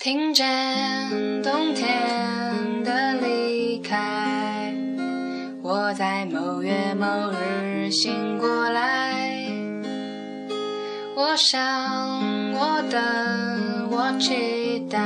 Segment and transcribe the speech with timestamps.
[0.00, 0.46] 听见
[1.42, 1.84] 冬天
[2.84, 4.72] 的离开，
[5.60, 9.44] 我在某月某日醒过来。
[11.16, 11.60] 我想，
[12.54, 15.00] 我等，我期待，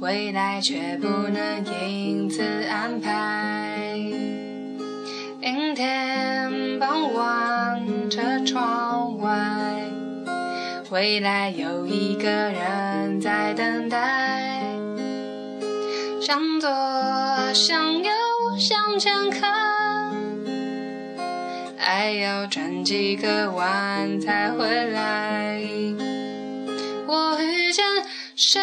[0.00, 3.96] 未来却不能因此安排。
[5.40, 9.79] 阴天傍晚，车窗外，
[10.90, 14.60] 未来有一个人在等待。
[16.20, 16.68] 向左，
[17.54, 18.10] 向右，
[18.58, 19.52] 向前看，
[21.78, 25.60] 爱要转几个弯才回来。
[27.06, 27.84] 我遇见
[28.34, 28.60] 谁，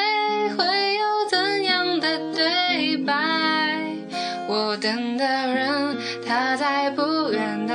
[0.57, 0.65] 会
[0.95, 3.13] 有怎样的对白？
[4.49, 7.66] 我等的人，他在不远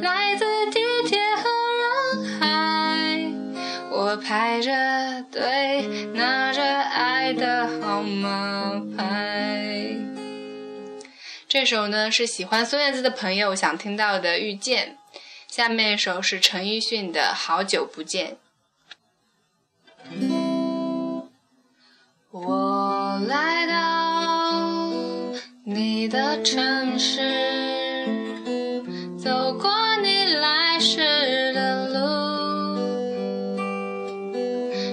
[0.00, 1.42] 来自地铁和
[1.76, 3.30] 人海，
[3.90, 9.96] 我排着队拿着爱的号码牌。
[11.46, 14.96] 这首呢是喜欢孙燕姿的朋友想听到的《遇见》，
[15.54, 18.36] 下面一首是陈奕迅的《好久不见》。
[22.30, 24.70] 我来到
[25.64, 27.18] 你的城市，
[29.18, 29.68] 走过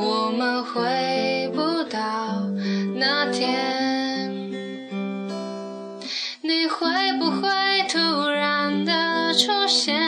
[0.00, 1.98] 我们回不到
[2.94, 4.30] 那天。
[6.40, 6.86] 你会
[7.18, 7.48] 不会
[7.88, 7.98] 突
[8.30, 9.98] 然的出现，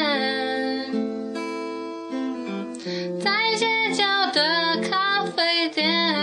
[3.20, 6.14] 在街角的咖啡店？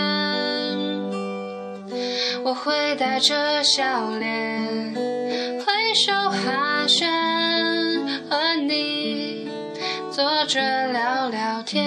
[2.42, 7.04] 我会带着笑脸，挥手寒暄，
[8.30, 9.46] 和你
[10.10, 10.58] 坐着
[10.90, 11.86] 聊聊天。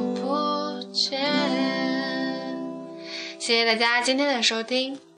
[3.51, 4.97] 谢谢大家今天的收听。